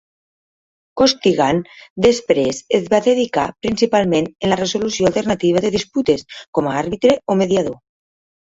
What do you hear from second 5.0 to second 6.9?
alternativa de disputes, com a